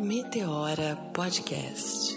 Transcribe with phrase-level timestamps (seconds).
[0.00, 2.16] Meteora Podcast.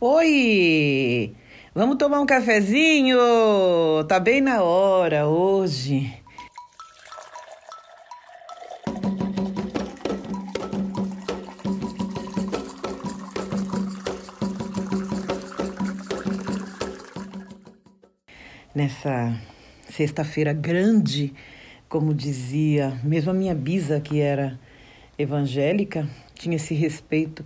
[0.00, 1.36] Oi!
[1.74, 3.18] Vamos tomar um cafezinho?
[4.08, 6.10] Tá bem na hora hoje.
[18.74, 19.38] Nessa
[19.90, 21.34] sexta-feira grande,
[21.88, 24.58] como dizia, mesmo a minha bisa, que era
[25.18, 27.44] evangélica, tinha esse respeito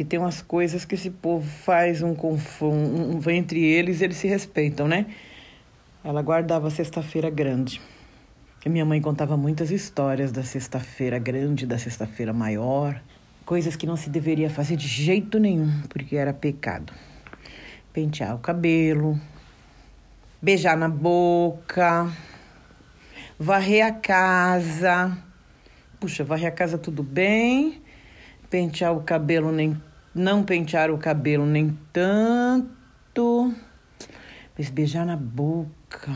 [0.00, 4.26] que tem umas coisas que esse povo faz um confronto um, entre eles, eles se
[4.26, 5.04] respeitam, né?
[6.02, 7.80] Ela guardava sexta-feira grande.
[8.64, 12.98] E minha mãe contava muitas histórias da sexta-feira grande, da sexta-feira maior,
[13.44, 16.94] coisas que não se deveria fazer de jeito nenhum, porque era pecado.
[17.92, 19.20] Pentear o cabelo,
[20.40, 22.10] beijar na boca,
[23.42, 25.16] varrer a casa.
[25.98, 27.80] Puxa, varrer a casa tudo bem,
[28.50, 29.80] pentear o cabelo nem
[30.14, 33.54] não pentear o cabelo nem tanto,
[34.58, 36.12] mas beijar na boca.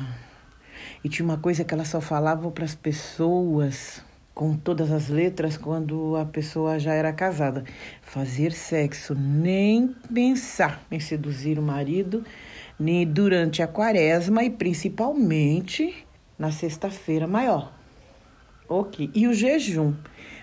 [1.02, 4.04] E tinha uma coisa que ela só falava para as pessoas
[4.34, 7.64] com todas as letras quando a pessoa já era casada.
[8.02, 12.24] Fazer sexo, nem pensar em seduzir o marido,
[12.78, 16.03] nem durante a quaresma e principalmente
[16.38, 17.72] na sexta-feira maior.
[18.68, 19.10] Ok.
[19.14, 19.94] E o jejum.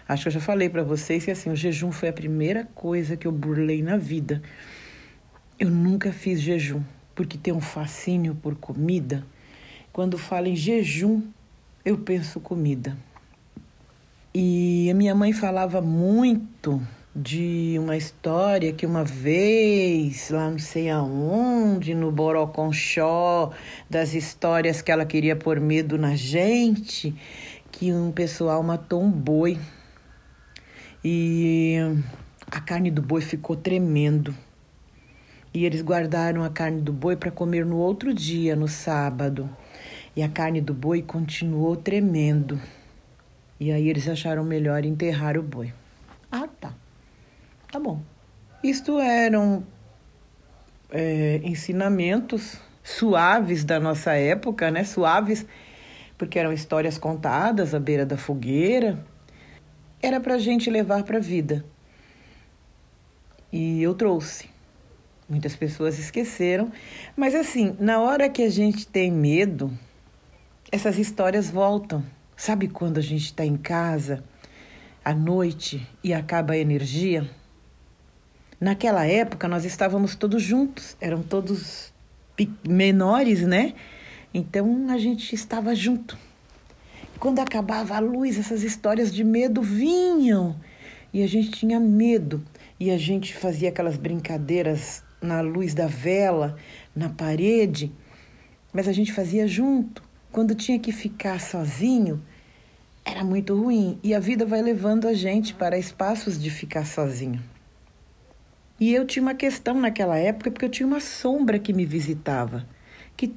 [0.07, 3.15] Acho que eu já falei para vocês que assim, o jejum foi a primeira coisa
[3.15, 4.41] que eu burlei na vida.
[5.59, 6.81] Eu nunca fiz jejum,
[7.15, 9.25] porque tem um fascínio por comida.
[9.93, 11.21] Quando falo em jejum,
[11.83, 12.97] eu penso comida.
[14.33, 16.81] E a minha mãe falava muito
[17.15, 23.51] de uma história que uma vez, lá não sei aonde, no Boroconchó,
[23.89, 27.13] das histórias que ela queria pôr medo na gente,
[27.69, 29.59] que um pessoal matou um boi
[31.03, 31.77] e
[32.49, 34.35] a carne do boi ficou tremendo.
[35.53, 39.49] E eles guardaram a carne do boi para comer no outro dia, no sábado.
[40.15, 42.61] E a carne do boi continuou tremendo.
[43.59, 45.73] E aí eles acharam melhor enterrar o boi.
[46.31, 46.73] Ah, tá.
[47.71, 48.01] Tá bom.
[48.63, 49.65] Isto eram
[50.91, 54.83] é, ensinamentos suaves da nossa época, né?
[54.83, 55.45] Suaves,
[56.17, 59.03] porque eram histórias contadas à beira da fogueira
[60.01, 61.63] era para gente levar para a vida.
[63.51, 64.49] E eu trouxe.
[65.29, 66.71] Muitas pessoas esqueceram,
[67.15, 69.71] mas assim, na hora que a gente tem medo,
[70.71, 72.03] essas histórias voltam.
[72.35, 74.23] Sabe quando a gente está em casa
[75.05, 77.29] à noite e acaba a energia?
[78.61, 81.91] Naquela época nós estávamos todos juntos, eram todos
[82.63, 83.73] menores, né?
[84.31, 86.15] Então a gente estava junto.
[87.19, 90.55] Quando acabava a luz, essas histórias de medo vinham
[91.11, 92.45] e a gente tinha medo
[92.79, 96.55] e a gente fazia aquelas brincadeiras na luz da vela,
[96.95, 97.91] na parede,
[98.71, 100.03] mas a gente fazia junto.
[100.31, 102.21] Quando tinha que ficar sozinho,
[103.03, 107.41] era muito ruim e a vida vai levando a gente para espaços de ficar sozinho.
[108.81, 112.67] E eu tinha uma questão naquela época porque eu tinha uma sombra que me visitava,
[113.15, 113.33] que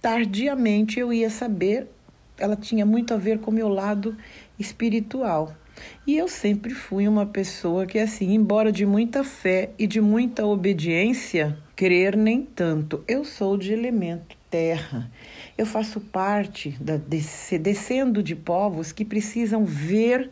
[0.00, 1.88] tardiamente eu ia saber
[2.38, 4.16] ela tinha muito a ver com o meu lado
[4.58, 5.54] espiritual.
[6.06, 10.46] E eu sempre fui uma pessoa que, assim, embora de muita fé e de muita
[10.46, 13.02] obediência, crer nem tanto.
[13.08, 15.10] Eu sou de elemento terra.
[15.58, 20.30] Eu faço parte da descendo de povos que precisam ver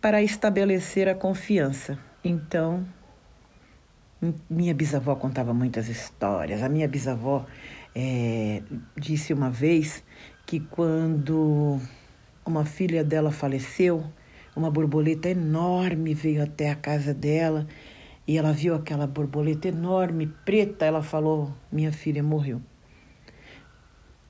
[0.00, 1.98] para estabelecer a confiança.
[2.22, 2.86] Então,
[4.48, 6.62] minha bisavó contava muitas histórias.
[6.62, 7.46] A minha bisavó
[7.94, 8.62] é,
[8.96, 10.02] disse uma vez
[10.44, 11.80] que quando
[12.44, 14.04] uma filha dela faleceu,
[14.54, 17.66] uma borboleta enorme veio até a casa dela
[18.26, 20.84] e ela viu aquela borboleta enorme, preta.
[20.84, 22.60] Ela falou: Minha filha morreu.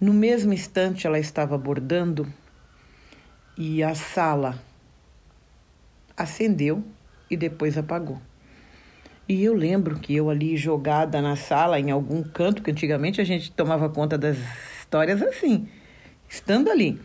[0.01, 2.31] No mesmo instante, ela estava bordando
[3.57, 4.63] e a sala
[6.17, 6.85] acendeu
[7.31, 8.21] e depois apagou.
[9.29, 13.25] E eu lembro que eu ali jogada na sala, em algum canto, que antigamente a
[13.25, 14.37] gente tomava conta das
[14.79, 15.67] histórias assim
[16.29, 17.01] estando ali.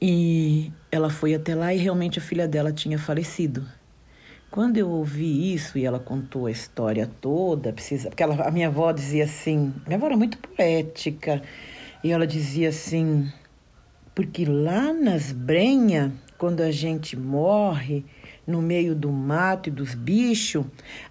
[0.00, 3.64] E ela foi até lá e realmente a filha dela tinha falecido.
[4.50, 8.68] Quando eu ouvi isso e ela contou a história toda, precisa, porque ela, a minha
[8.68, 11.40] avó dizia assim, minha avó era muito poética,
[12.04, 13.32] e ela dizia assim,
[14.14, 18.04] porque lá nas brenhas, quando a gente morre
[18.46, 20.64] no meio do mato e dos bichos,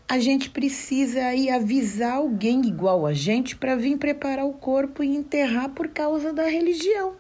[0.08, 5.16] a gente precisa aí avisar alguém igual a gente para vir preparar o corpo e
[5.16, 7.16] enterrar por causa da religião.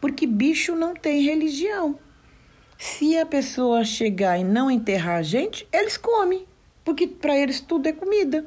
[0.00, 1.98] Porque bicho não tem religião.
[2.78, 6.46] Se a pessoa chegar e não enterrar a gente, eles comem,
[6.84, 8.46] porque para eles tudo é comida.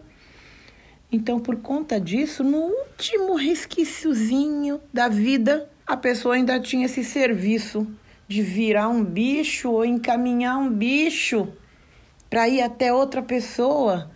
[1.11, 7.87] Então, por conta disso, no último resquíciozinho da vida, a pessoa ainda tinha esse serviço
[8.27, 11.47] de virar um bicho ou encaminhar um bicho
[12.29, 14.09] para ir até outra pessoa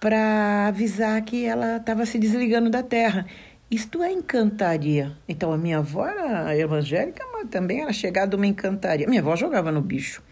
[0.00, 3.24] para avisar que ela estava se desligando da terra.
[3.70, 5.12] Isto é encantaria.
[5.28, 9.06] Então a minha avó era evangélica, mas também era chegada uma encantaria.
[9.06, 10.22] Minha avó jogava no bicho.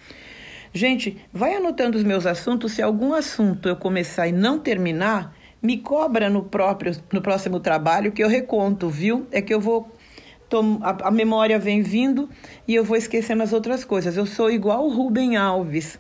[0.73, 2.73] Gente, vai anotando os meus assuntos.
[2.73, 8.13] Se algum assunto eu começar e não terminar, me cobra no próprio no próximo trabalho
[8.13, 9.27] que eu reconto, viu?
[9.31, 9.91] É que eu vou
[10.83, 12.29] a, a memória vem vindo
[12.67, 14.17] e eu vou esquecendo as outras coisas.
[14.17, 15.99] Eu sou igual o Rubem Alves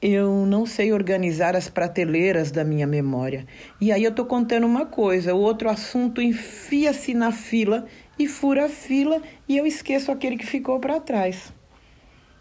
[0.00, 3.46] eu não sei organizar as prateleiras da minha memória.
[3.80, 7.84] E aí eu estou contando uma coisa, o outro assunto enfia-se na fila
[8.16, 11.52] e fura a fila e eu esqueço aquele que ficou para trás.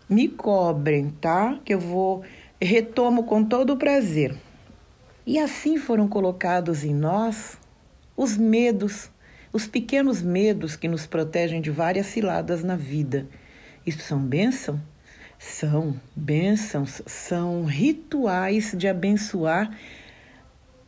[0.08, 1.60] Me cobrem, tá?
[1.66, 2.24] Que eu vou
[2.62, 4.36] retomo com todo o prazer.
[5.26, 7.58] E assim foram colocados em nós
[8.16, 9.12] os medos,
[9.58, 13.28] os pequenos medos que nos protegem de várias ciladas na vida.
[13.84, 14.80] Isto são bênçãos?
[15.40, 19.76] São bênçãos, são rituais de abençoar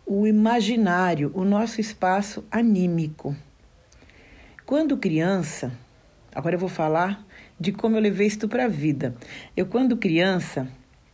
[0.05, 3.35] o imaginário, o nosso espaço anímico.
[4.67, 5.71] Quando criança,
[6.33, 7.25] agora eu vou falar
[7.59, 9.15] de como eu levei isto para a vida.
[9.57, 10.67] Eu, quando criança,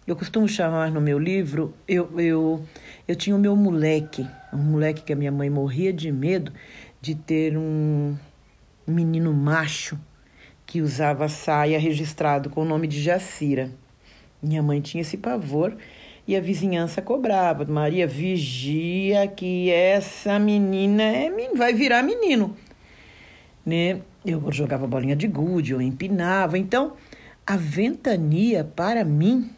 [0.06, 2.66] eu costumo chamar no meu livro, eu, eu,
[3.08, 6.52] eu tinha o meu moleque, um moleque que a minha mãe morria de medo
[7.06, 8.18] de ter um
[8.88, 9.96] menino macho
[10.66, 13.70] que usava saia registrado com o nome de Jacira.
[14.42, 15.78] Minha mãe tinha esse pavor
[16.28, 17.64] e a vizinhança cobrava.
[17.66, 22.58] Maria, vigia que essa menina é, vai virar menino.
[23.64, 24.02] Né?
[24.26, 26.58] Eu jogava bolinha de gude, eu empinava.
[26.58, 26.94] Então,
[27.46, 29.52] a ventania, para mim,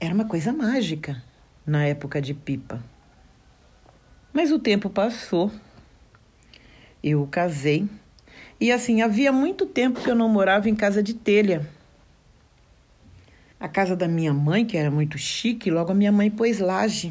[0.00, 1.22] era uma coisa mágica
[1.66, 2.82] na época de pipa.
[4.32, 5.50] Mas o tempo passou,
[7.02, 7.88] eu casei
[8.60, 11.66] e assim, havia muito tempo que eu não morava em casa de telha.
[13.58, 17.10] A casa da minha mãe, que era muito chique, logo a minha mãe pôs laje.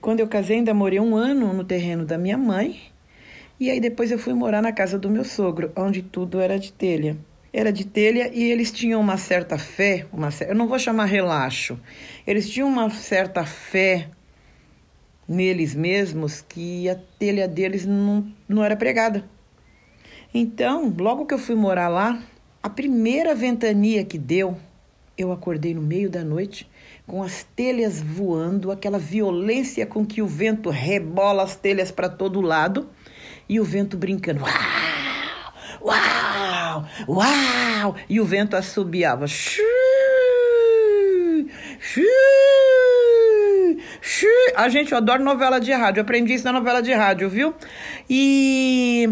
[0.00, 2.80] Quando eu casei, ainda morei um ano no terreno da minha mãe.
[3.60, 6.72] E aí depois eu fui morar na casa do meu sogro, onde tudo era de
[6.72, 7.16] telha.
[7.52, 11.78] Era de telha e eles tinham uma certa fé, uma, eu não vou chamar relaxo,
[12.26, 14.08] eles tinham uma certa fé
[15.28, 19.24] neles mesmos que a telha deles não, não era pregada.
[20.34, 22.22] Então, logo que eu fui morar lá,
[22.62, 24.56] a primeira ventania que deu,
[25.16, 26.70] eu acordei no meio da noite
[27.06, 32.40] com as telhas voando, aquela violência com que o vento rebola as telhas para todo
[32.40, 32.88] lado
[33.48, 34.42] e o vento brincando.
[34.42, 34.52] Uau!
[35.82, 36.86] Uau!
[37.08, 37.96] Uau!
[38.08, 39.26] E o vento assobiava.
[39.26, 39.66] Xiii,
[41.80, 42.61] xiii,
[44.02, 44.52] xiii.
[44.56, 46.00] A gente, eu adoro novela de rádio.
[46.00, 47.54] Eu aprendi isso na novela de rádio, viu?
[48.10, 49.08] E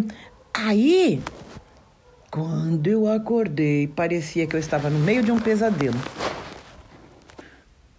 [0.52, 1.22] Aí,
[2.30, 5.98] quando eu acordei, parecia que eu estava no meio de um pesadelo.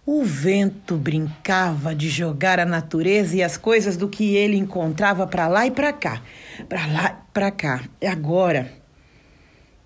[0.04, 5.48] O vento brincava de jogar a natureza e as coisas do que ele encontrava para
[5.48, 6.22] lá e para cá,
[6.68, 7.82] para lá e para cá.
[8.00, 8.70] E agora,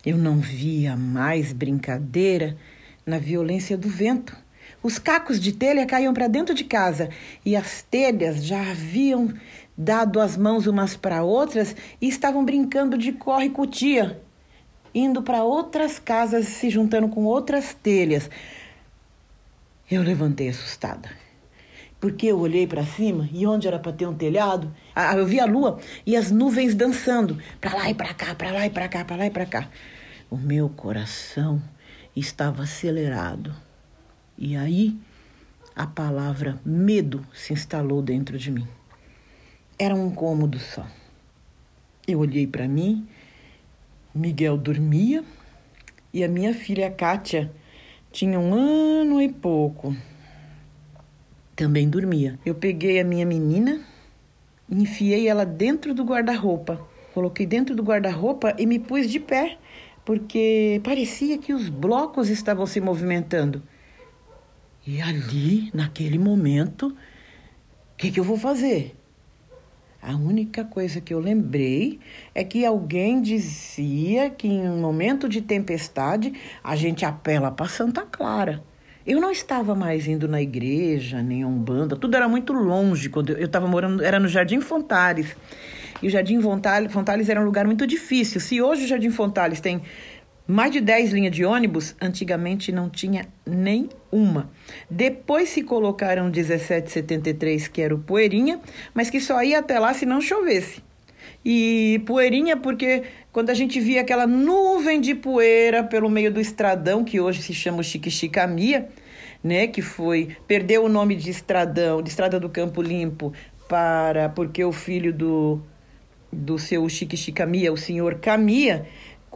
[0.04, 2.57] eu não via mais brincadeira
[3.07, 4.37] na violência do vento.
[4.87, 7.09] Os cacos de telha caíam para dentro de casa
[7.45, 9.35] e as telhas já haviam
[9.76, 14.23] dado as mãos umas para outras e estavam brincando de corre cutia,
[14.95, 18.31] indo para outras casas, se juntando com outras telhas.
[19.90, 21.11] Eu levantei assustada.
[21.99, 24.73] Porque eu olhei para cima e onde era para ter um telhado,
[25.16, 28.64] eu vi a lua e as nuvens dançando, para lá e para cá, para lá
[28.64, 29.69] e para cá, para lá e para cá.
[30.31, 31.61] O meu coração
[32.14, 33.65] estava acelerado.
[34.38, 34.97] E aí
[35.75, 38.66] a palavra medo se instalou dentro de mim.
[39.78, 40.87] Era um cômodo só.
[42.07, 43.07] Eu olhei para mim,
[44.14, 45.25] Miguel dormia
[46.12, 47.52] e a minha filha Kátia
[48.11, 49.95] tinha um ano e pouco.
[51.55, 52.38] Também dormia.
[52.45, 53.81] Eu peguei a minha menina,
[54.71, 56.81] enfiei ela dentro do guarda-roupa.
[57.12, 59.59] Coloquei dentro do guarda-roupa e me pus de pé,
[60.05, 63.62] porque parecia que os blocos estavam se movimentando.
[64.87, 68.95] E ali, naquele momento, o que, que eu vou fazer?
[70.00, 71.99] A única coisa que eu lembrei
[72.33, 78.02] é que alguém dizia que em um momento de tempestade a gente apela para Santa
[78.02, 78.62] Clara.
[79.05, 83.09] Eu não estava mais indo na igreja, nem a Umbanda, tudo era muito longe.
[83.09, 85.37] Quando eu estava morando, era no Jardim Fontares.
[86.00, 88.40] E o Jardim Fontales era um lugar muito difícil.
[88.40, 89.83] Se hoje o Jardim Fontales tem
[90.47, 94.50] mais de 10 linhas de ônibus, antigamente não tinha nem uma.
[94.88, 98.61] Depois se colocaram 1773, que era o Poeirinha,
[98.95, 100.83] mas que só ia até lá se não chovesse.
[101.45, 107.05] E poeirinha porque quando a gente via aquela nuvem de poeira pelo meio do estradão,
[107.05, 108.88] que hoje se chama Chiquixicamia,
[109.45, 113.33] né, que foi perdeu o nome de estradão, de estrada do Campo Limpo,
[113.69, 115.62] para porque o filho do
[116.33, 118.85] do seu Chiquixicamia, o senhor Camia,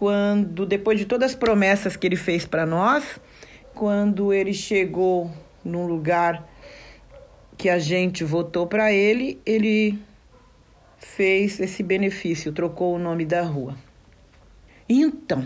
[0.00, 3.20] quando depois de todas as promessas que ele fez para nós,
[3.74, 5.30] quando ele chegou
[5.62, 6.48] num lugar
[7.54, 9.98] que a gente votou para ele, ele
[10.96, 13.76] fez esse benefício, trocou o nome da rua.
[14.88, 15.44] Então,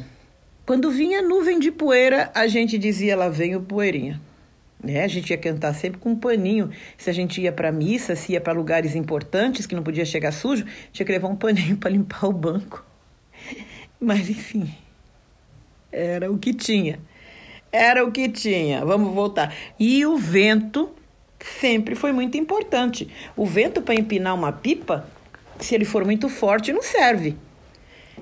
[0.65, 4.21] quando vinha nuvem de poeira, a gente dizia lá vem o poeirinha.
[4.81, 5.03] Né?
[5.03, 6.71] A gente ia cantar sempre com um paninho.
[6.97, 10.31] Se a gente ia para missa, se ia para lugares importantes que não podia chegar
[10.31, 12.94] sujo, tinha que levar um paninho para limpar o banco.
[14.05, 14.73] Mas enfim,
[15.91, 16.99] era o que tinha.
[17.73, 18.85] Era o que tinha.
[18.85, 19.55] Vamos voltar.
[19.79, 20.91] E o vento
[21.41, 23.09] sempre foi muito importante.
[23.37, 25.09] O vento para empinar uma pipa,
[25.59, 27.37] se ele for muito forte, não serve.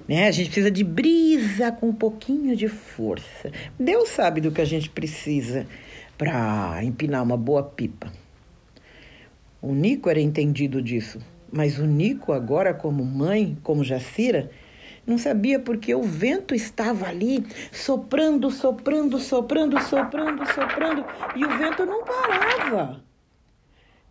[0.09, 0.27] Né?
[0.27, 3.51] A gente precisa de brisa com um pouquinho de força.
[3.79, 5.67] Deus sabe do que a gente precisa
[6.17, 8.12] para empinar uma boa pipa.
[9.61, 11.21] O Nico era entendido disso,
[11.53, 14.51] mas o Nico, agora como mãe, como Jacira,
[15.07, 21.05] não sabia porque o vento estava ali, soprando, soprando, soprando, soprando, soprando,
[21.35, 23.03] e o vento não parava.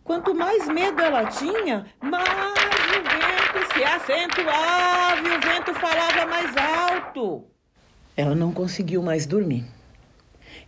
[0.04, 6.56] Quanto mais medo ela tinha, mais o vento se acentuava e o vento falava mais
[6.56, 7.44] alto.
[8.16, 9.64] Ela não conseguiu mais dormir.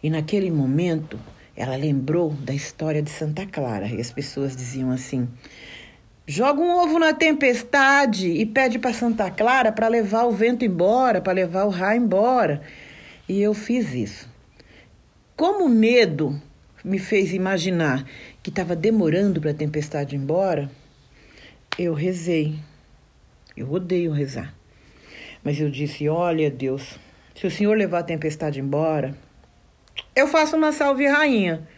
[0.03, 1.19] E naquele momento,
[1.57, 3.87] ela lembrou da história de Santa Clara.
[3.87, 5.29] E as pessoas diziam assim:
[6.27, 11.21] Joga um ovo na tempestade e pede para Santa Clara para levar o vento embora,
[11.21, 12.63] para levar o raio embora.
[13.29, 14.29] E eu fiz isso.
[15.37, 16.41] Como o medo
[16.83, 18.07] me fez imaginar
[18.43, 20.71] que estava demorando para a tempestade ir embora,
[21.79, 22.59] eu rezei.
[23.55, 24.55] Eu odeio rezar.
[25.43, 26.99] Mas eu disse: Olha, Deus,
[27.35, 29.15] se o Senhor levar a tempestade embora,
[30.17, 31.69] eu faço uma salve rainha.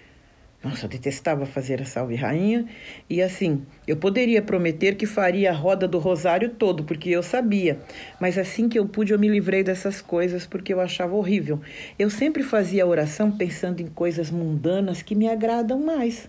[0.66, 2.66] Nossa, eu detestava fazer a salve rainha.
[3.08, 7.78] E assim, eu poderia prometer que faria a roda do rosário todo, porque eu sabia.
[8.20, 11.60] Mas assim que eu pude, eu me livrei dessas coisas porque eu achava horrível.
[11.96, 16.28] Eu sempre fazia oração pensando em coisas mundanas que me agradam mais.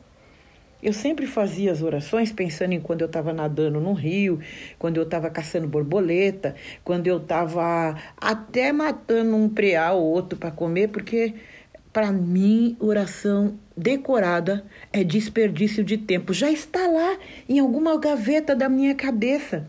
[0.84, 4.39] Eu sempre fazia as orações pensando em quando eu estava nadando no rio,
[4.77, 6.53] quando eu estava caçando borboleta,
[6.84, 11.34] quando eu estava até matando um preá ou outro para comer, porque
[11.91, 16.34] para mim, oração decorada é desperdício de tempo.
[16.34, 17.17] Já está lá
[17.48, 19.67] em alguma gaveta da minha cabeça.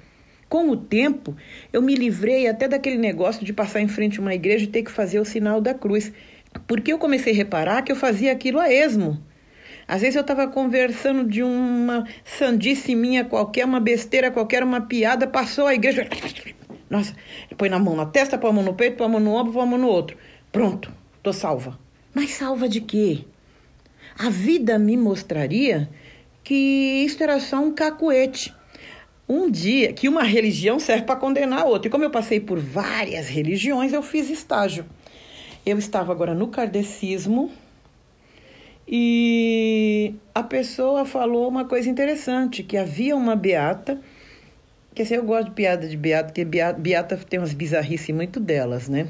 [0.49, 1.37] Com o tempo,
[1.73, 4.83] eu me livrei até daquele negócio de passar em frente a uma igreja e ter
[4.83, 6.13] que fazer o sinal da cruz.
[6.67, 9.23] Porque eu comecei a reparar que eu fazia aquilo a esmo.
[9.87, 15.27] Às vezes eu estava conversando de uma sandice minha qualquer, uma besteira qualquer, uma piada,
[15.27, 16.07] passou a igreja.
[16.91, 17.15] Nossa,
[17.57, 19.53] põe na mão na testa, põe a mão no peito, põe a mão no ombro,
[19.53, 20.17] põe a mão no outro.
[20.51, 21.88] Pronto, tô salva.
[22.21, 23.21] Mas salva de quê?
[24.19, 25.89] A vida me mostraria
[26.43, 28.53] que isto era só um cacuete.
[29.29, 31.87] Um dia que uma religião serve para condenar a outra.
[31.87, 34.85] E como eu passei por várias religiões, eu fiz estágio.
[35.65, 37.53] Eu estava agora no kardecismo
[38.89, 44.01] e a pessoa falou uma coisa interessante, que havia uma beata,
[44.93, 48.89] que assim, eu gosto de piada de beata, porque beata tem umas bizarrices muito delas,
[48.89, 49.07] né?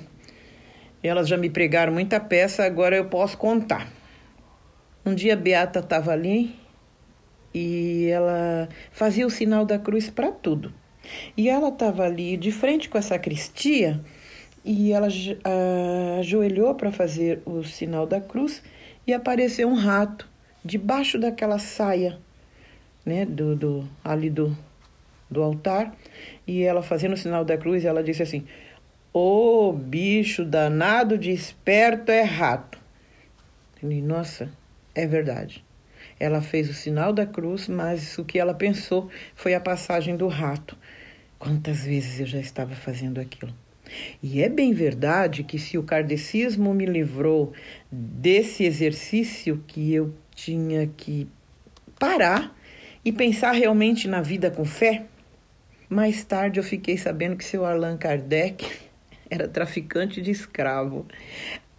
[1.02, 3.88] Elas já me pregaram muita peça, agora eu posso contar.
[5.06, 6.54] Um dia a Beata estava ali
[7.54, 10.72] e ela fazia o sinal da cruz para tudo.
[11.36, 14.00] E ela estava ali de frente com a sacristia
[14.64, 15.08] e ela
[16.18, 18.62] ajoelhou para fazer o sinal da cruz
[19.06, 20.28] e apareceu um rato
[20.64, 22.18] debaixo daquela saia,
[23.06, 24.54] né, do, do ali do,
[25.30, 25.94] do altar.
[26.46, 28.44] E ela fazendo o sinal da cruz, ela disse assim:
[29.10, 32.78] Ô oh, bicho danado de esperto é rato.
[33.80, 34.50] falei, nossa,
[34.94, 35.64] é verdade.
[36.20, 40.28] Ela fez o sinal da cruz, mas o que ela pensou foi a passagem do
[40.28, 40.76] rato.
[41.38, 43.54] Quantas vezes eu já estava fazendo aquilo?
[44.22, 47.54] E é bem verdade que se o kardecismo me livrou
[47.90, 51.26] desse exercício que eu tinha que
[51.98, 52.54] parar
[53.02, 55.06] e pensar realmente na vida com fé,
[55.88, 58.87] mais tarde eu fiquei sabendo que seu Allan Kardec
[59.30, 61.06] era traficante de escravo.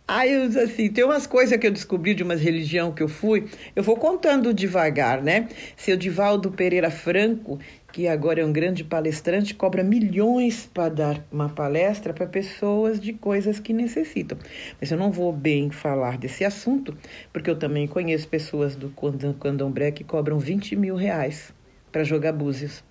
[0.08, 3.84] Aí, assim, tem umas coisas que eu descobri de uma religião que eu fui, eu
[3.84, 5.48] vou contando devagar, né?
[5.78, 7.60] Seu Divaldo Pereira Franco,
[7.94, 13.14] que agora é um grande palestrante, cobra milhões para dar uma palestra para pessoas de
[13.14, 14.36] coisas que necessitam.
[14.82, 16.98] Mas eu não vou bem falar desse assunto,
[17.32, 18.92] porque eu também conheço pessoas do
[19.40, 21.54] candomblé que cobram 20 mil reais
[21.92, 22.84] para jogar búzios.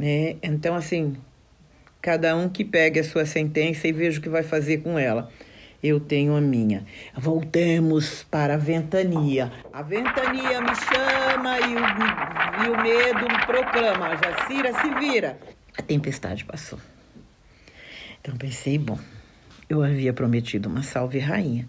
[0.00, 1.16] É, então, assim,
[2.04, 5.30] cada um que pegue a sua sentença e veja o que vai fazer com ela
[5.82, 6.82] eu tenho a minha.
[7.14, 9.52] Voltemos para a ventania.
[9.70, 14.16] A ventania me chama e o, e o medo me proclama.
[14.16, 15.38] Jacira se vira.
[15.76, 16.78] A tempestade passou.
[18.18, 18.98] Então pensei, bom,
[19.68, 21.68] eu havia prometido uma salve rainha.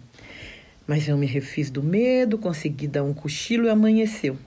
[0.86, 4.38] Mas eu me refiz do medo, consegui dar um cochilo e amanheceu.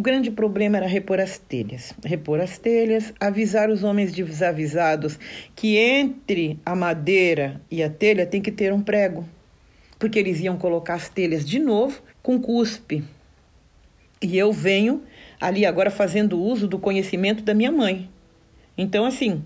[0.00, 1.92] O grande problema era repor as telhas.
[2.02, 5.18] Repor as telhas, avisar os homens desavisados
[5.54, 9.28] que entre a madeira e a telha tem que ter um prego,
[9.98, 13.04] porque eles iam colocar as telhas de novo com cuspe.
[14.22, 15.02] E eu venho
[15.38, 18.08] ali agora fazendo uso do conhecimento da minha mãe.
[18.78, 19.44] Então, assim,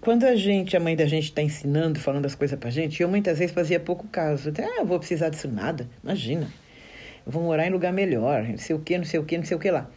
[0.00, 3.08] quando a gente, a mãe da gente está ensinando, falando as coisas pra gente, eu
[3.10, 4.48] muitas vezes fazia pouco caso.
[4.48, 6.48] Até, ah, eu vou precisar disso nada, imagina
[7.26, 9.56] vou morar em lugar melhor, não sei o que, não sei o que, não sei
[9.56, 9.90] o que lá.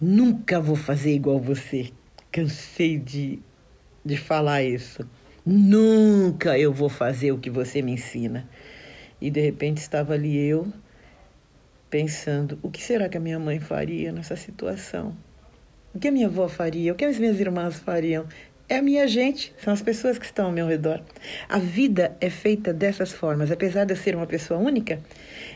[0.00, 1.90] Nunca vou fazer igual você.
[2.32, 3.38] Cansei de,
[4.04, 5.08] de falar isso.
[5.46, 8.48] Nunca eu vou fazer o que você me ensina.
[9.20, 10.66] E de repente estava ali eu
[11.88, 15.16] pensando: o que será que a minha mãe faria nessa situação?
[15.94, 16.92] O que a minha avó faria?
[16.92, 18.26] O que as minhas irmãs fariam?
[18.68, 21.02] É a minha gente, são as pessoas que estão ao meu redor.
[21.48, 23.50] A vida é feita dessas formas.
[23.52, 24.98] Apesar de eu ser uma pessoa única,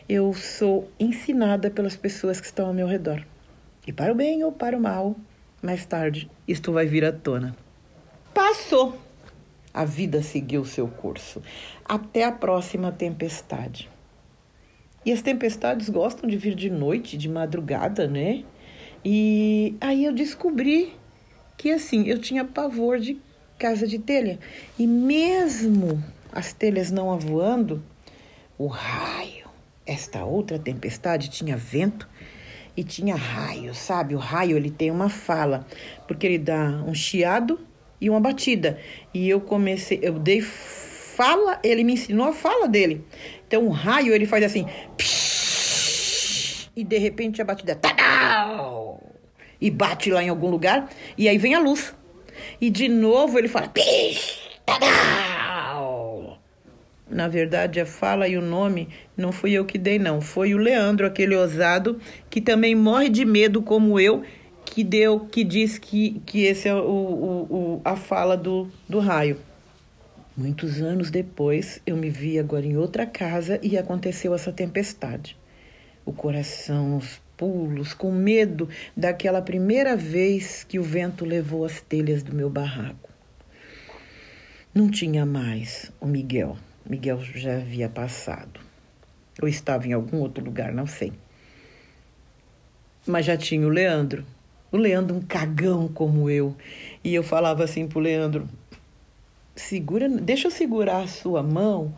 [0.09, 3.23] eu sou ensinada pelas pessoas que estão ao meu redor.
[3.87, 5.15] E para o bem ou para o mal,
[5.62, 7.55] mais tarde isto vai vir à tona.
[8.33, 8.99] Passou.
[9.75, 11.43] A vida seguiu seu curso
[11.85, 13.91] até a próxima tempestade.
[15.05, 18.45] E as tempestades gostam de vir de noite, de madrugada, né?
[19.05, 20.95] E aí eu descobri
[21.57, 23.21] que assim, eu tinha pavor de
[23.59, 24.38] casa de telha.
[24.79, 27.83] E mesmo as telhas não avoando,
[28.57, 29.38] o raio
[29.88, 32.07] esta outra tempestade tinha vento
[32.77, 34.14] e tinha raio, sabe?
[34.14, 35.66] O raio ele tem uma fala,
[36.07, 37.59] porque ele dá um chiado
[37.98, 38.79] e uma batida.
[39.12, 43.05] E eu comecei, eu dei fala, ele me ensinou a fala dele.
[43.46, 44.66] Então o raio ele faz assim,
[46.77, 49.03] e de repente a batida tadau,
[49.61, 51.94] e bate lá em algum lugar e aí vem a luz.
[52.61, 53.72] E de novo ele fala
[54.64, 54.88] tadau,
[57.11, 60.21] na verdade, a fala e o nome não fui eu que dei, não.
[60.21, 64.23] Foi o Leandro, aquele ousado, que também morre de medo, como eu,
[64.64, 68.99] que deu, que diz que, que esse é o, o, o, a fala do, do
[68.99, 69.38] raio.
[70.37, 75.37] Muitos anos depois, eu me vi agora em outra casa e aconteceu essa tempestade.
[76.05, 82.23] O coração, os pulos, com medo daquela primeira vez que o vento levou as telhas
[82.23, 83.11] do meu barraco.
[84.75, 86.57] Não tinha mais o Miguel.
[86.88, 88.61] Miguel já havia passado.
[89.42, 91.12] Ou estava em algum outro lugar, não sei.
[93.07, 94.24] Mas já tinha o Leandro.
[94.72, 96.57] O Leandro, um cagão como eu.
[97.05, 98.48] E eu falava assim pro Leandro:
[99.55, 101.94] segura, deixa eu segurar a sua mão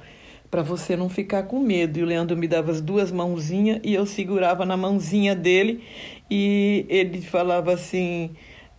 [0.50, 1.98] para você não ficar com medo.
[1.98, 5.84] E o Leandro me dava as duas mãozinhas e eu segurava na mãozinha dele
[6.28, 8.30] e ele falava assim: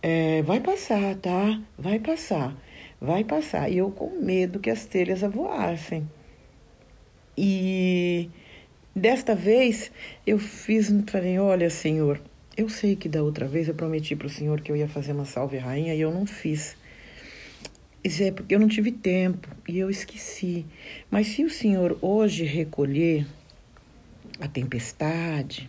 [0.02, 1.58] é, vai passar, tá?
[1.78, 2.54] Vai passar
[3.02, 3.68] vai passar.
[3.68, 6.08] E eu com medo que as telhas avoassem.
[7.36, 8.30] E
[8.94, 9.90] desta vez
[10.24, 12.20] eu fiz, falei, olha, Senhor,
[12.56, 15.12] eu sei que da outra vez eu prometi para o Senhor que eu ia fazer
[15.12, 16.76] uma salve rainha e eu não fiz.
[18.04, 20.64] Isso é porque eu não tive tempo e eu esqueci.
[21.10, 23.26] Mas se o Senhor hoje recolher
[24.40, 25.68] a tempestade,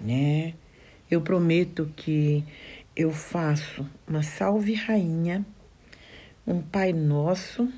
[0.00, 0.54] né?
[1.10, 2.42] Eu prometo que
[2.96, 5.44] eu faço uma salve rainha
[6.46, 7.68] um Pai Nosso.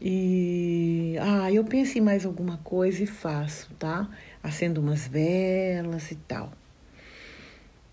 [0.00, 4.08] E ah, eu penso em mais alguma coisa e faço, tá?
[4.42, 6.52] Acendo umas velas e tal.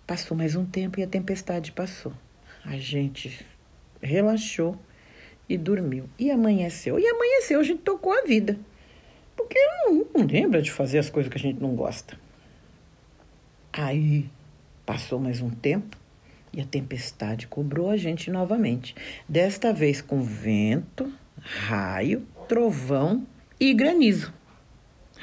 [0.05, 2.11] Passou mais um tempo e a tempestade passou.
[2.65, 3.45] A gente
[4.01, 4.77] relaxou
[5.47, 6.09] e dormiu.
[6.19, 6.99] E amanheceu.
[6.99, 8.59] E amanheceu, a gente tocou a vida.
[9.35, 12.19] Porque não, não lembra de fazer as coisas que a gente não gosta.
[13.71, 14.29] Aí
[14.85, 16.00] passou mais um tempo
[16.53, 18.95] e a tempestade cobrou a gente novamente.
[19.27, 23.25] Desta vez com vento, raio, trovão
[23.59, 24.33] e granizo.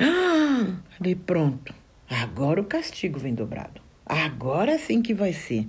[0.00, 1.74] Ah, pronto.
[2.10, 3.80] Agora o castigo vem dobrado.
[4.04, 5.66] Agora sim que vai ser.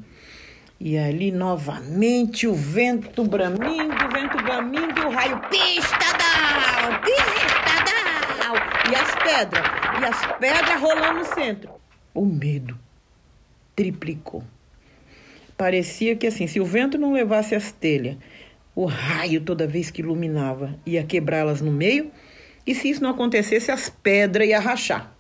[0.80, 8.56] E ali novamente o vento bramindo, o vento bramindo, o raio pistadal, pistadal.
[8.90, 9.66] E as pedras,
[10.02, 11.74] e as pedras rolando no centro.
[12.14, 12.80] O medo
[13.76, 14.44] triplicou.
[15.60, 18.16] Parecia que assim, se o vento não levasse as telhas,
[18.74, 22.10] o raio toda vez que iluminava ia quebrá-las no meio,
[22.66, 25.14] e se isso não acontecesse, as pedras iam rachar.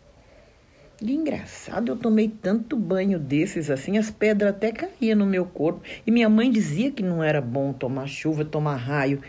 [1.01, 5.81] E engraçado, eu tomei tanto banho desses assim, as pedras até caíam no meu corpo.
[6.07, 9.19] E minha mãe dizia que não era bom tomar chuva, tomar raio.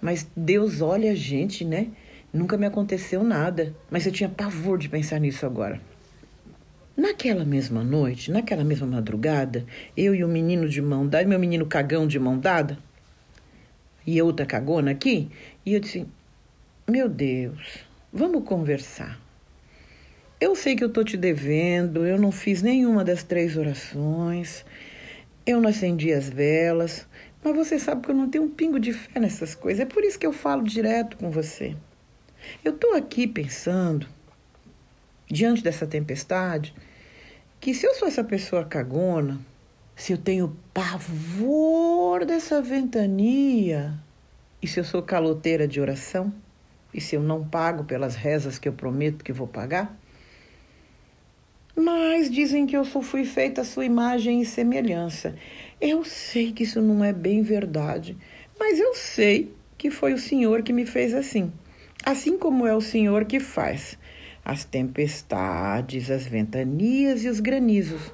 [0.00, 1.88] Mas Deus olha a gente, né?
[2.32, 3.74] Nunca me aconteceu nada.
[3.90, 5.80] Mas eu tinha pavor de pensar nisso agora.
[7.00, 9.64] Naquela mesma noite, naquela mesma madrugada,
[9.96, 12.76] eu e o menino de mão dada, meu menino cagão de mão dada,
[14.06, 15.30] e outra cagona aqui,
[15.64, 16.06] e eu disse:
[16.86, 17.78] Meu Deus,
[18.12, 19.18] vamos conversar.
[20.38, 24.62] Eu sei que eu estou te devendo, eu não fiz nenhuma das três orações,
[25.46, 27.08] eu não acendi as velas,
[27.42, 29.80] mas você sabe que eu não tenho um pingo de fé nessas coisas.
[29.80, 31.74] É por isso que eu falo direto com você.
[32.62, 34.06] Eu estou aqui pensando,
[35.30, 36.74] diante dessa tempestade,
[37.60, 39.38] que se eu sou essa pessoa cagona,
[39.94, 43.92] se eu tenho pavor dessa ventania,
[44.62, 46.32] e se eu sou caloteira de oração,
[46.92, 49.94] e se eu não pago pelas rezas que eu prometo que vou pagar,
[51.76, 55.36] mas dizem que eu só fui feita a sua imagem e semelhança.
[55.78, 58.16] Eu sei que isso não é bem verdade,
[58.58, 61.52] mas eu sei que foi o Senhor que me fez assim.
[62.04, 63.98] Assim como é o Senhor que faz
[64.44, 68.12] as tempestades, as ventanias e os granizos.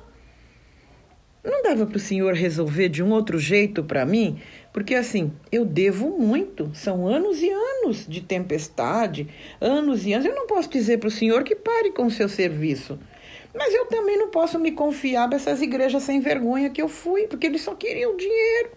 [1.46, 4.40] Não dava para o Senhor resolver de um outro jeito para mim?
[4.72, 6.70] Porque assim, eu devo muito.
[6.74, 9.28] São anos e anos de tempestade,
[9.60, 10.26] anos e anos.
[10.26, 12.98] Eu não posso dizer para o Senhor que pare com o seu serviço.
[13.54, 17.46] Mas eu também não posso me confiar dessas igrejas sem vergonha que eu fui, porque
[17.46, 18.70] eles só queriam dinheiro.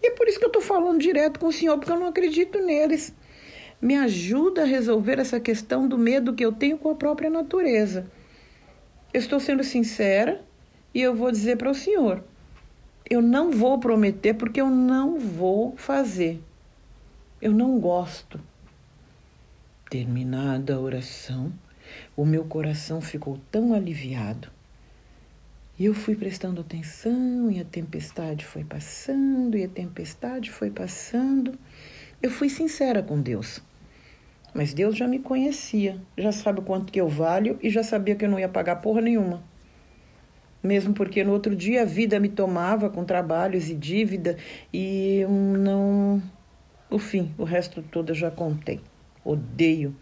[0.00, 2.06] E é por isso que eu estou falando direto com o Senhor, porque eu não
[2.06, 3.12] acredito neles.
[3.80, 8.06] Me ajuda a resolver essa questão do medo que eu tenho com a própria natureza.
[9.12, 10.44] Eu estou sendo sincera
[10.92, 12.22] e eu vou dizer para o Senhor:
[13.10, 16.42] eu não vou prometer porque eu não vou fazer.
[17.40, 18.38] Eu não gosto.
[19.88, 21.50] Terminada a oração,
[22.14, 24.50] o meu coração ficou tão aliviado.
[25.78, 31.58] E eu fui prestando atenção, e a tempestade foi passando, e a tempestade foi passando.
[32.20, 33.62] Eu fui sincera com Deus.
[34.58, 38.16] Mas Deus já me conhecia, já sabe o quanto que eu valho e já sabia
[38.16, 39.40] que eu não ia pagar porra nenhuma.
[40.60, 44.36] Mesmo porque no outro dia a vida me tomava com trabalhos e dívida
[44.74, 46.20] e não.
[46.90, 48.80] O fim, o resto todo eu já contei.
[49.24, 49.94] Odeio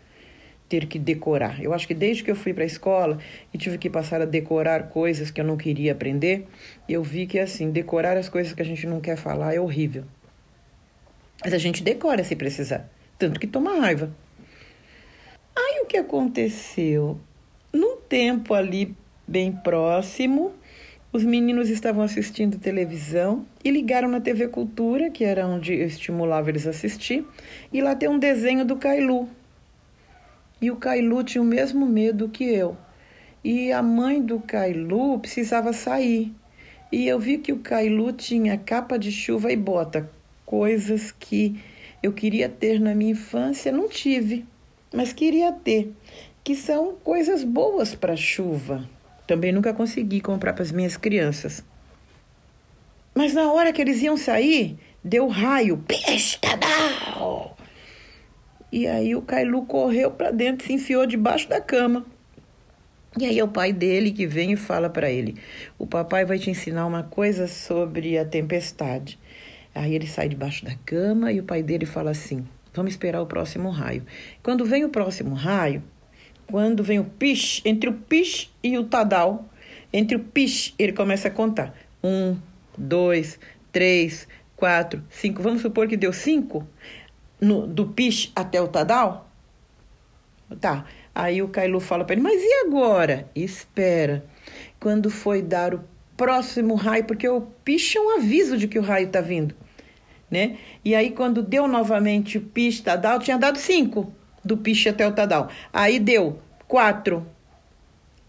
[0.71, 1.63] ter que decorar.
[1.63, 3.19] Eu acho que desde que eu fui para a escola
[3.53, 6.47] e tive que passar a decorar coisas que eu não queria aprender,
[6.89, 10.05] eu vi que assim, decorar as coisas que a gente não quer falar é horrível.
[11.45, 14.11] Mas a gente decora se precisar, tanto que toma raiva.
[15.87, 17.17] O que aconteceu?
[17.73, 18.93] Num tempo ali
[19.25, 20.53] bem próximo,
[21.13, 26.51] os meninos estavam assistindo televisão e ligaram na TV Cultura, que era onde eu estimulava
[26.51, 27.25] eles a assistir,
[27.73, 29.29] e lá tem um desenho do Kailu,
[30.61, 32.77] e o Kailu tinha o mesmo medo que eu.
[33.45, 36.35] E a mãe do Kailu precisava sair.
[36.91, 40.11] E eu vi que o Kailu tinha capa de chuva e bota,
[40.45, 41.61] coisas que
[42.03, 44.45] eu queria ter na minha infância, não tive,
[44.97, 45.93] mas queria ter,
[46.43, 48.89] que são coisas boas para chuva.
[49.27, 51.63] Também nunca consegui comprar para as minhas crianças.
[53.15, 57.55] Mas na hora que eles iam sair, deu raio, pescadão!
[58.73, 62.07] E aí o Kailu correu para dentro, se enfiou debaixo da cama.
[63.19, 65.37] E aí é o pai dele que vem e fala para ele:
[65.79, 69.19] "O papai vai te ensinar uma coisa sobre a tempestade".
[69.75, 72.47] Aí ele sai debaixo da cama e o pai dele fala assim:
[72.77, 74.05] "Vamos esperar o próximo raio".
[74.43, 75.83] Quando vem o próximo raio,
[76.47, 79.49] quando vem o pish, entre o pish e o tadal,
[79.93, 81.75] entre o pish, ele começa a contar.
[82.05, 82.37] Um,
[82.77, 83.39] dois,
[83.73, 85.43] três, quatro, cinco.
[85.43, 86.67] Vamos supor que deu cinco
[87.41, 89.29] no, do Pish até o Tadal?
[90.61, 90.87] Tá.
[91.15, 93.29] Aí o Kailu fala para ele, mas e agora?
[93.35, 94.25] Espera.
[94.79, 95.85] Quando foi dar o
[96.17, 99.55] próximo raio, porque o Pish é um aviso de que o raio está vindo.
[100.31, 100.57] Né?
[100.85, 104.13] E aí, quando deu novamente o Pish Tadal, tinha dado cinco
[104.45, 105.49] do Pish até o Tadal.
[105.73, 107.27] Aí deu quatro.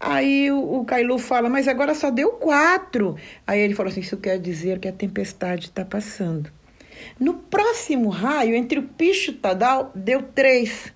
[0.00, 3.16] Aí o, o Kailu fala, mas agora só deu quatro.
[3.46, 6.50] Aí ele falou assim: Isso quer dizer que a tempestade está passando.
[7.18, 10.92] No próximo raio, entre o picho e o tadal, deu três.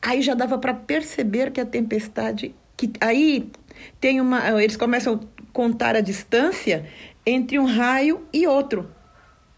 [0.00, 2.54] Aí já dava para perceber que a tempestade.
[2.76, 3.50] que Aí
[4.00, 4.62] tem uma.
[4.62, 6.86] Eles começam a contar a distância
[7.24, 8.90] entre um raio e outro.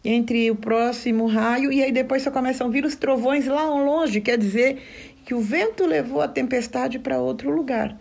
[0.05, 4.21] Entre o próximo raio, e aí depois só começam a vir os trovões lá longe,
[4.21, 4.81] quer dizer
[5.25, 7.99] que o vento levou a tempestade para outro lugar.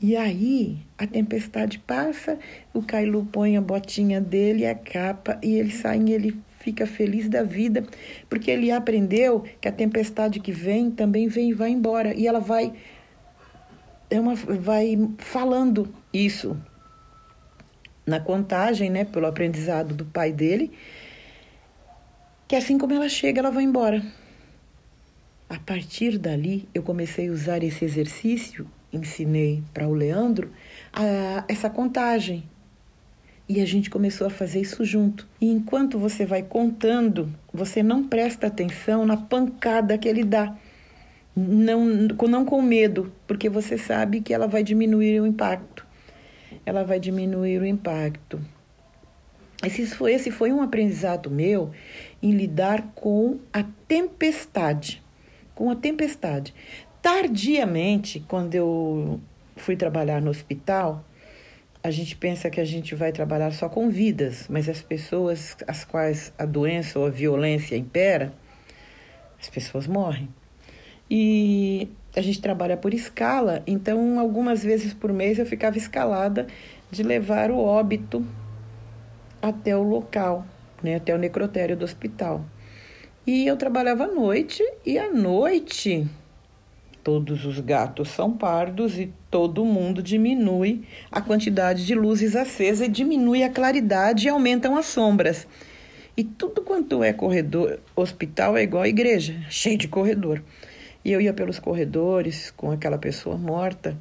[0.00, 2.38] E aí a tempestade passa,
[2.72, 7.28] o Kailu põe a botinha dele, a capa, e ele sai e ele fica feliz
[7.28, 7.84] da vida,
[8.28, 12.14] porque ele aprendeu que a tempestade que vem também vem e vai embora.
[12.14, 12.72] E ela vai,
[14.08, 16.56] é uma, vai falando isso
[18.06, 20.72] na contagem, né, pelo aprendizado do pai dele,
[22.48, 24.02] que assim como ela chega, ela vai embora.
[25.48, 30.50] A partir dali, eu comecei a usar esse exercício, ensinei para o Leandro
[30.92, 32.44] a, essa contagem.
[33.48, 35.28] E a gente começou a fazer isso junto.
[35.40, 40.56] E enquanto você vai contando, você não presta atenção na pancada que ele dá.
[41.36, 45.81] Não, não com medo, porque você sabe que ela vai diminuir o impacto.
[46.64, 48.40] Ela vai diminuir o impacto.
[49.64, 51.70] Esse foi, esse foi um aprendizado meu
[52.22, 55.02] em lidar com a tempestade.
[55.54, 56.52] Com a tempestade.
[57.00, 59.20] Tardiamente, quando eu
[59.56, 61.04] fui trabalhar no hospital,
[61.82, 65.84] a gente pensa que a gente vai trabalhar só com vidas, mas as pessoas as
[65.84, 68.32] quais a doença ou a violência impera,
[69.40, 70.28] as pessoas morrem.
[71.10, 76.46] E a gente trabalha por escala, então algumas vezes por mês eu ficava escalada
[76.90, 78.24] de levar o óbito
[79.40, 80.46] até o local,
[80.82, 82.44] né, até o necrotério do hospital.
[83.26, 86.06] E eu trabalhava à noite e à noite
[87.02, 92.90] todos os gatos são pardos e todo mundo diminui a quantidade de luzes acesas e
[92.90, 95.46] diminui a claridade e aumentam as sombras.
[96.16, 100.42] E tudo quanto é corredor, hospital é igual igreja, cheio de corredor.
[101.04, 103.96] E eu ia pelos corredores com aquela pessoa morta.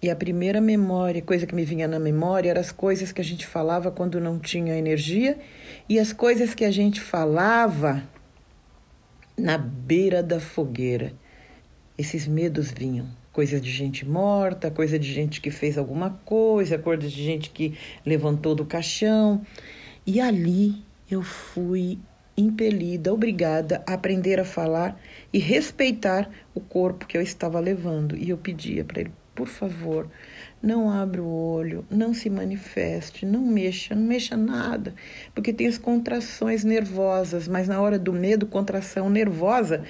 [0.00, 3.24] E a primeira memória, coisa que me vinha na memória, eram as coisas que a
[3.24, 5.38] gente falava quando não tinha energia
[5.88, 8.02] e as coisas que a gente falava
[9.38, 11.12] na beira da fogueira.
[11.96, 13.06] Esses medos vinham.
[13.32, 17.78] Coisa de gente morta, coisa de gente que fez alguma coisa, coisa de gente que
[18.04, 19.40] levantou do caixão.
[20.04, 21.98] E ali eu fui
[22.36, 24.98] impelida, obrigada a aprender a falar
[25.32, 28.16] e respeitar o corpo que eu estava levando.
[28.16, 30.08] E eu pedia para ele, por favor,
[30.62, 34.94] não abra o olho, não se manifeste, não mexa, não mexa nada,
[35.34, 39.84] porque tem as contrações nervosas, mas na hora do medo, contração nervosa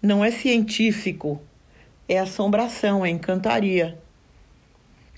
[0.00, 1.40] não é científico,
[2.08, 3.98] é assombração, é encantaria.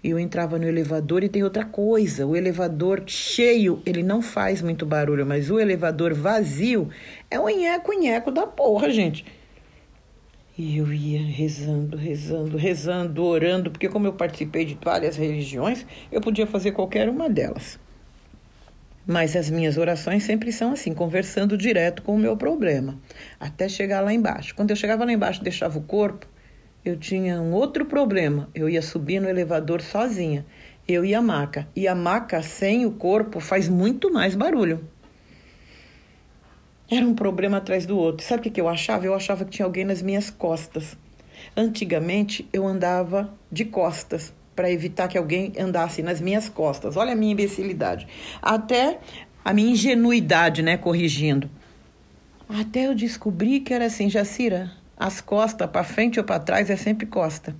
[0.08, 4.86] Eu entrava no elevador e tem outra coisa: o elevador cheio, ele não faz muito
[4.86, 6.88] barulho, mas o elevador vazio
[7.28, 9.24] é um nheco-nheco da porra, gente.
[10.56, 16.20] E eu ia rezando, rezando, rezando, orando, porque como eu participei de várias religiões, eu
[16.20, 17.76] podia fazer qualquer uma delas.
[19.04, 22.96] Mas as minhas orações sempre são assim, conversando direto com o meu problema,
[23.40, 24.54] até chegar lá embaixo.
[24.54, 26.28] Quando eu chegava lá embaixo, deixava o corpo,
[26.88, 28.48] eu tinha um outro problema.
[28.54, 30.44] Eu ia subir no elevador sozinha.
[30.86, 31.68] Eu e a maca.
[31.74, 34.88] E a maca sem o corpo faz muito mais barulho.
[36.88, 38.24] Era um problema atrás do outro.
[38.24, 39.04] Sabe o que eu achava?
[39.04, 40.96] Eu achava que tinha alguém nas minhas costas.
[41.56, 46.96] Antigamente eu andava de costas para evitar que alguém andasse nas minhas costas.
[46.96, 48.06] Olha a minha imbecilidade.
[48.40, 49.00] Até
[49.44, 51.50] a minha ingenuidade, né, corrigindo.
[52.48, 56.76] Até eu descobri que era assim, Jacira, as costas para frente ou para trás é
[56.76, 57.54] sempre costa.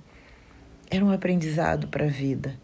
[0.89, 2.55] Era um aprendizado para a vida.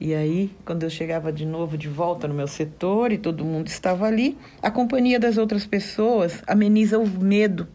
[0.00, 3.66] E aí, quando eu chegava de novo de volta no meu setor e todo mundo
[3.66, 7.68] estava ali, a companhia das outras pessoas ameniza o medo.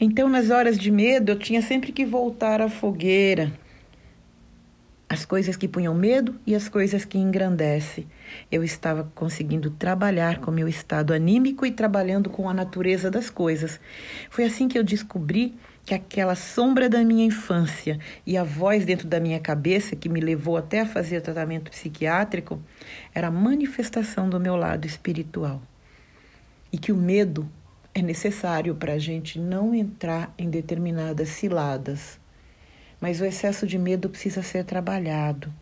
[0.00, 3.52] Então, nas horas de medo, eu tinha sempre que voltar à fogueira
[5.16, 8.06] as coisas que punham medo e as coisas que engrandecem.
[8.52, 13.80] Eu estava conseguindo trabalhar com meu estado anímico e trabalhando com a natureza das coisas.
[14.28, 15.54] Foi assim que eu descobri
[15.86, 20.20] que aquela sombra da minha infância e a voz dentro da minha cabeça que me
[20.20, 22.60] levou até a fazer tratamento psiquiátrico
[23.14, 25.62] era a manifestação do meu lado espiritual.
[26.70, 27.48] E que o medo
[27.94, 32.18] é necessário para a gente não entrar em determinadas ciladas
[33.00, 35.52] mas o excesso de medo precisa ser trabalhado,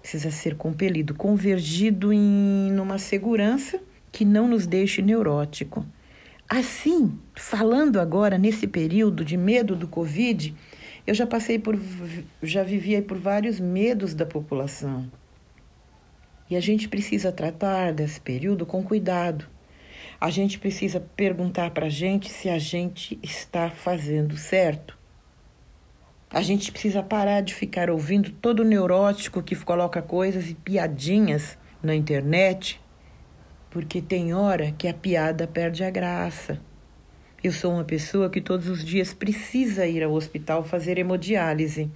[0.00, 5.86] precisa ser compelido, convergido em numa segurança que não nos deixe neurótico.
[6.48, 10.54] Assim, falando agora nesse período de medo do Covid,
[11.06, 11.78] eu já passei por,
[12.42, 15.10] já vivi por vários medos da população.
[16.50, 19.46] E a gente precisa tratar desse período com cuidado.
[20.20, 25.01] A gente precisa perguntar para a gente se a gente está fazendo certo.
[26.32, 31.94] A gente precisa parar de ficar ouvindo todo neurótico que coloca coisas e piadinhas na
[31.94, 32.80] internet,
[33.68, 36.58] porque tem hora que a piada perde a graça.
[37.44, 41.90] Eu sou uma pessoa que todos os dias precisa ir ao hospital fazer hemodiálise.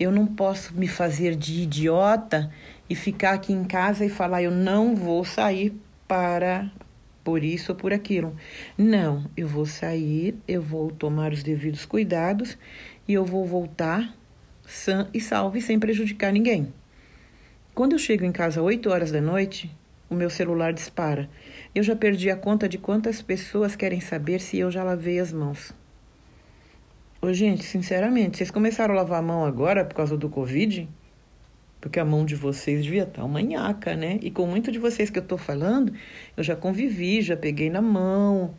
[0.00, 2.50] Eu não posso me fazer de idiota
[2.88, 6.70] e ficar aqui em casa e falar eu não vou sair para
[7.22, 8.34] por isso ou por aquilo.
[8.78, 12.56] Não, eu vou sair, eu vou tomar os devidos cuidados
[13.08, 14.14] e eu vou voltar
[14.66, 16.72] sã e salve sem prejudicar ninguém.
[17.74, 19.74] Quando eu chego em casa às 8 horas da noite,
[20.10, 21.28] o meu celular dispara.
[21.74, 25.32] Eu já perdi a conta de quantas pessoas querem saber se eu já lavei as
[25.32, 25.72] mãos.
[27.20, 30.88] Ô, gente, sinceramente, vocês começaram a lavar a mão agora por causa do Covid?
[31.80, 34.18] Porque a mão de vocês devia estar uma nhaca, né?
[34.22, 35.92] E com muito de vocês que eu tô falando,
[36.36, 38.54] eu já convivi, já peguei na mão.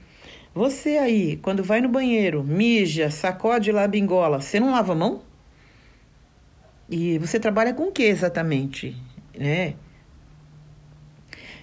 [0.54, 4.96] Você aí, quando vai no banheiro, mija, sacode lá a bingola, você não lava a
[4.96, 5.22] mão?
[6.90, 8.96] E você trabalha com o que exatamente,
[9.38, 9.76] né?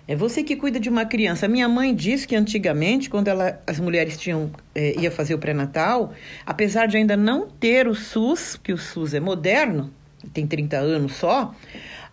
[0.09, 1.49] É você que cuida de uma criança.
[1.49, 6.13] Minha mãe disse que antigamente, quando ela, as mulheres tinham é, ia fazer o pré-natal,
[6.45, 9.93] apesar de ainda não ter o SUS, que o SUS é moderno,
[10.33, 11.53] tem 30 anos só,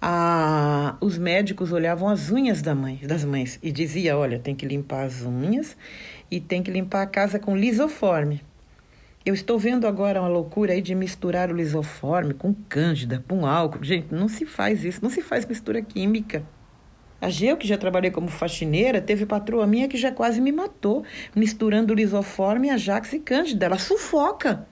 [0.01, 4.65] a, os médicos olhavam as unhas da mãe, das mães e dizia, olha, tem que
[4.65, 5.77] limpar as unhas
[6.35, 8.41] e tem que limpar a casa com lisoforme.
[9.23, 13.83] Eu estou vendo agora uma loucura aí de misturar o lisoforme com cândida, com álcool.
[13.83, 16.43] Gente, não se faz isso, não se faz mistura química.
[17.21, 21.05] A Geu, que já trabalhei como faxineira, teve patroa minha que já quase me matou,
[21.35, 23.67] misturando lisoforme, Ajax e Cândida.
[23.67, 24.67] Ela sufoca.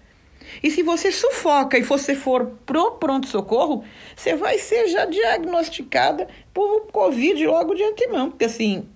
[0.63, 3.84] E se você sufoca e você for pro pronto-socorro,
[4.15, 8.32] você vai ser já diagnosticada por Covid logo de antemão.
[8.32, 8.89] Porque, assim,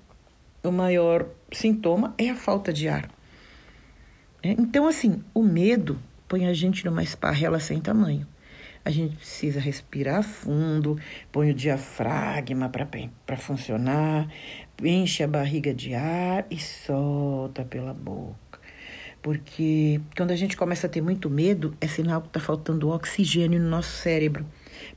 [0.65, 3.09] o maior sintoma é a falta de ar.
[4.43, 8.27] É, então, assim, o medo põe a gente numa esparrela sem tamanho.
[8.83, 10.99] A gente precisa respirar fundo,
[11.31, 14.27] põe o diafragma para funcionar,
[14.83, 18.59] enche a barriga de ar e solta pela boca.
[19.23, 23.59] Porque quando a gente começa a ter muito medo, é sinal que está faltando oxigênio
[23.59, 24.45] no nosso cérebro.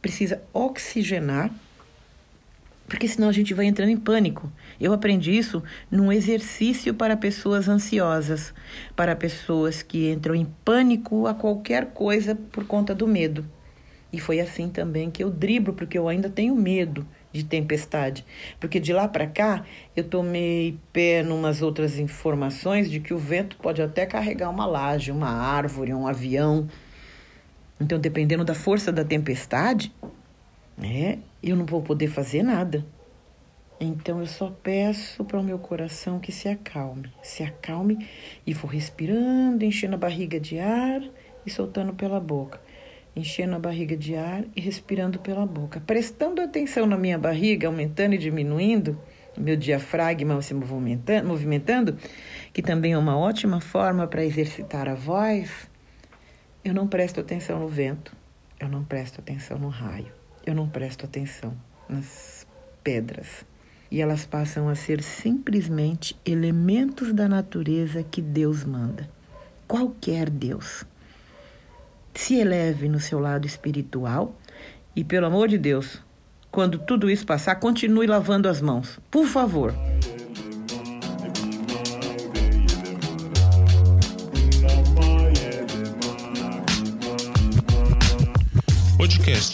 [0.03, 1.51] Precisa oxigenar
[2.89, 4.51] porque senão a gente vai entrando em pânico.
[4.81, 8.55] Eu aprendi isso num exercício para pessoas ansiosas,
[8.97, 13.45] para pessoas que entram em pânico a qualquer coisa por conta do medo.
[14.11, 18.25] E foi assim também que eu driblo, porque eu ainda tenho medo de tempestade.
[18.59, 23.59] Porque de lá para cá eu tomei pé numas outras informações de que o vento
[23.59, 26.67] pode até carregar uma laje, uma árvore, um avião.
[27.79, 29.93] Então, dependendo da força da tempestade,
[30.79, 32.87] né, eu não vou poder fazer nada.
[33.81, 38.09] Então eu só peço para o meu coração que se acalme, se acalme
[38.47, 41.03] e vou respirando, enchendo a barriga de ar
[41.45, 42.61] e soltando pela boca
[43.19, 48.15] enchendo a barriga de ar e respirando pela boca, prestando atenção na minha barriga, aumentando
[48.15, 49.01] e diminuindo,
[49.37, 51.99] meu diafragma se movimentando, movimentando,
[52.53, 55.69] que também é uma ótima forma para exercitar a voz.
[56.65, 58.15] Eu não presto atenção no vento,
[58.61, 60.13] eu não presto atenção no raio,
[60.51, 61.55] eu não presto atenção
[61.89, 62.47] nas
[62.83, 63.47] pedras.
[63.91, 69.09] E elas passam a ser simplesmente elementos da natureza que Deus manda.
[69.67, 70.85] Qualquer Deus
[72.15, 74.37] se eleve no seu lado espiritual
[74.95, 76.03] e, pelo amor de Deus,
[76.51, 78.99] quando tudo isso passar, continue lavando as mãos.
[79.11, 79.73] Por favor.